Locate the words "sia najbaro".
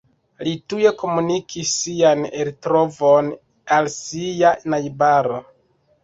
3.97-5.37